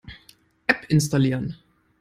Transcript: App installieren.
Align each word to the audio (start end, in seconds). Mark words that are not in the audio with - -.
App 0.67 0.89
installieren. 0.89 1.55